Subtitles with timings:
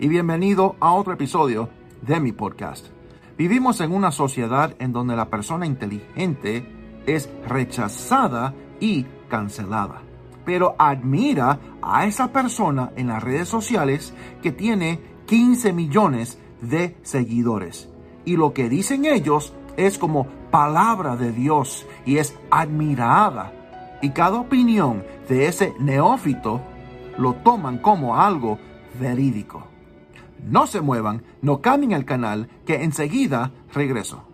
[0.00, 1.70] Y bienvenido a otro episodio
[2.02, 2.86] de mi podcast.
[3.36, 6.64] Vivimos en una sociedad en donde la persona inteligente
[7.04, 10.02] es rechazada y cancelada.
[10.44, 17.88] Pero admira a esa persona en las redes sociales que tiene 15 millones de seguidores.
[18.24, 23.52] Y lo que dicen ellos es como palabra de Dios y es admirada.
[24.00, 26.60] Y cada opinión de ese neófito
[27.18, 28.60] lo toman como algo
[29.00, 29.66] verídico.
[30.44, 34.24] No se muevan, no cambien el canal, que enseguida regreso.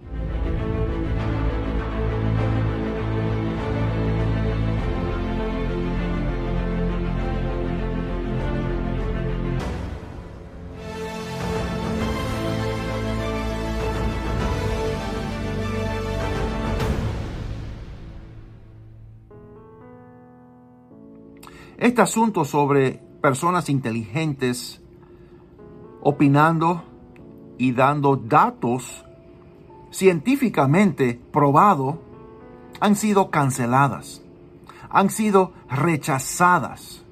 [21.77, 24.81] Este asunto sobre personas inteligentes
[26.05, 26.85] opinando
[27.59, 29.05] y dando datos
[29.91, 31.97] científicamente probados
[32.79, 34.23] han sido canceladas,
[34.91, 37.05] han sido rechazadas.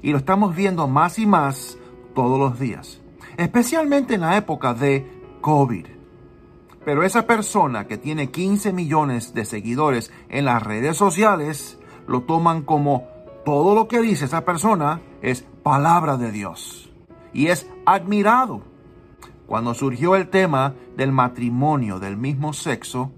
[0.00, 1.76] Y lo estamos viendo más y más
[2.14, 3.00] todos los días,
[3.36, 5.86] especialmente en la época de COVID.
[6.84, 12.62] Pero esa persona que tiene 15 millones de seguidores en las redes sociales lo toman
[12.62, 13.08] como
[13.44, 16.87] todo lo que dice esa persona es palabra de Dios
[17.38, 18.62] y es admirado.
[19.46, 23.12] Cuando surgió el tema del matrimonio del mismo sexo,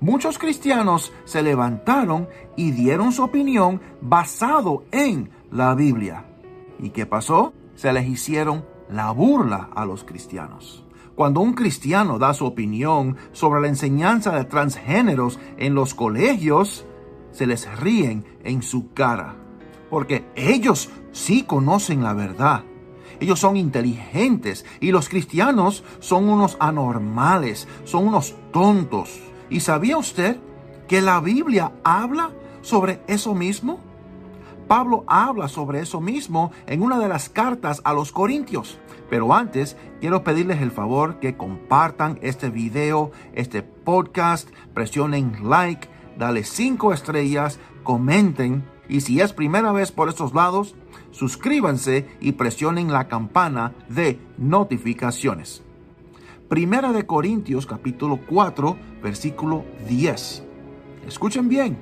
[0.00, 6.26] muchos cristianos se levantaron y dieron su opinión basado en la Biblia.
[6.78, 7.52] ¿Y qué pasó?
[7.74, 10.84] Se les hicieron la burla a los cristianos.
[11.16, 16.86] Cuando un cristiano da su opinión sobre la enseñanza de transgéneros en los colegios,
[17.32, 19.34] se les ríen en su cara,
[19.90, 22.62] porque ellos sí conocen la verdad
[23.20, 29.20] ellos son inteligentes y los cristianos son unos anormales, son unos tontos.
[29.50, 30.38] ¿Y sabía usted
[30.88, 32.30] que la Biblia habla
[32.62, 33.80] sobre eso mismo?
[34.66, 38.78] Pablo habla sobre eso mismo en una de las cartas a los Corintios.
[39.10, 46.44] Pero antes, quiero pedirles el favor que compartan este video, este podcast, presionen like, dale
[46.44, 50.74] cinco estrellas, comenten y si es primera vez por estos lados,
[51.12, 55.62] suscríbanse y presionen la campana de notificaciones.
[56.48, 60.42] Primera de Corintios capítulo 4 versículo 10.
[61.06, 61.78] Escuchen bien.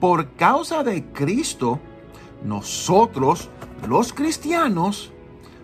[0.00, 1.78] Por causa de Cristo,
[2.42, 3.50] nosotros,
[3.86, 5.12] los cristianos,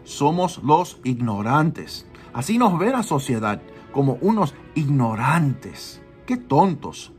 [0.04, 2.06] somos los ignorantes.
[2.34, 6.02] Así nos ve la sociedad como unos ignorantes.
[6.26, 7.12] Qué tontos.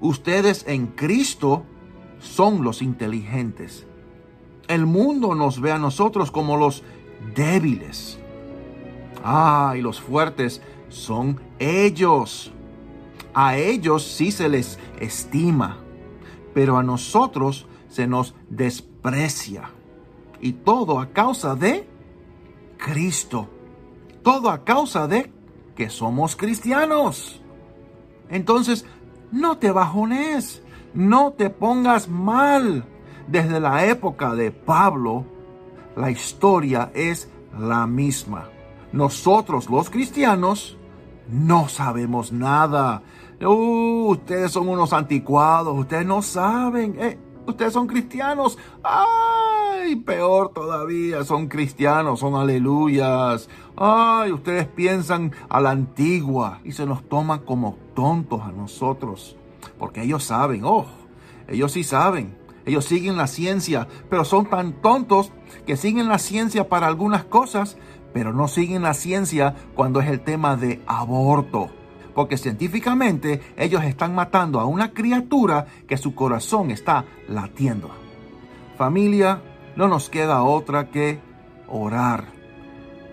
[0.00, 1.64] Ustedes en Cristo
[2.20, 3.86] son los inteligentes.
[4.68, 6.84] El mundo nos ve a nosotros como los
[7.34, 8.18] débiles.
[9.24, 12.52] Ah, y los fuertes son ellos.
[13.34, 15.78] A ellos sí se les estima,
[16.54, 19.70] pero a nosotros se nos desprecia.
[20.40, 21.88] Y todo a causa de
[22.78, 23.48] Cristo.
[24.22, 25.32] Todo a causa de
[25.74, 27.40] que somos cristianos.
[28.28, 28.84] Entonces,
[29.32, 30.62] no te bajones.
[30.94, 32.84] No te pongas mal.
[33.26, 35.24] Desde la época de Pablo,
[35.94, 38.48] la historia es la misma.
[38.92, 40.76] Nosotros los cristianos
[41.28, 43.02] no sabemos nada.
[43.40, 46.96] Uh, ustedes son unos anticuados, ustedes no saben.
[46.98, 48.58] Eh, ustedes son cristianos.
[48.82, 53.48] Ay, peor todavía, son cristianos, son aleluyas.
[53.76, 59.36] Ay, ustedes piensan a la antigua y se nos toman como tontos a nosotros.
[59.78, 60.86] Porque ellos saben, oh,
[61.48, 62.38] ellos sí saben.
[62.66, 65.32] Ellos siguen la ciencia, pero son tan tontos
[65.66, 67.78] que siguen la ciencia para algunas cosas,
[68.12, 71.70] pero no siguen la ciencia cuando es el tema de aborto.
[72.14, 77.90] Porque científicamente ellos están matando a una criatura que su corazón está latiendo.
[78.76, 79.42] Familia,
[79.76, 81.20] no nos queda otra que
[81.68, 82.26] orar.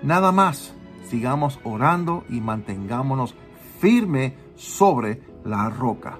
[0.03, 0.73] Nada más,
[1.09, 3.35] sigamos orando y mantengámonos
[3.79, 6.19] firme sobre la roca.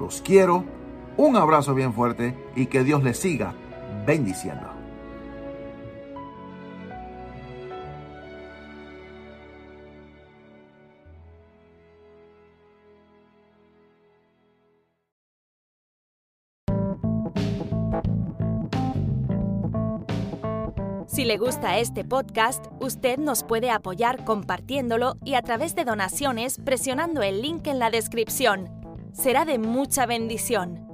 [0.00, 0.64] Los quiero.
[1.18, 3.54] Un abrazo bien fuerte y que Dios les siga
[4.06, 4.66] bendiciendo.
[21.06, 26.58] Si le gusta este podcast, usted nos puede apoyar compartiéndolo y a través de donaciones
[26.64, 28.79] presionando el link en la descripción.
[29.12, 30.89] Será de mucha bendición.